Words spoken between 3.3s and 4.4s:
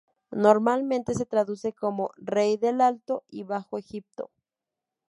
Bajo Egipto".